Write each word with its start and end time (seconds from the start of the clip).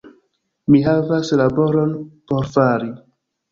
Mi 0.75 0.79
havas 0.87 1.35
laboron 1.43 1.95
por 2.33 2.51
fari 2.57 2.93